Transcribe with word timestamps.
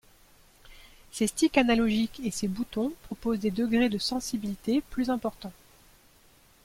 Ses 1.11 1.27
sticks 1.27 1.59
analogiques 1.59 2.21
et 2.25 2.31
ses 2.31 2.47
boutons 2.47 2.91
proposent 3.03 3.37
des 3.41 3.51
degrés 3.51 3.87
de 3.87 3.99
sensibilité 3.99 4.81
plus 4.89 5.11
importants. 5.11 5.53